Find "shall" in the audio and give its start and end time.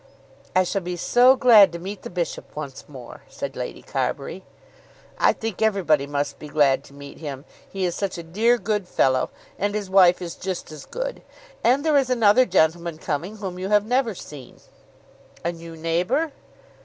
0.63-0.81